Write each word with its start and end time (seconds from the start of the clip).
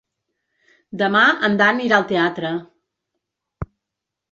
Demà 1.01 1.21
en 1.49 1.59
Dan 1.61 1.83
irà 1.89 1.99
al 2.03 2.09
teatre. 2.15 2.53